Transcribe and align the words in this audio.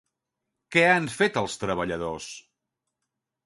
Què 0.75 0.83
han 0.93 1.05
fet 1.17 1.39
els 1.43 1.59
treballadors? 1.67 2.33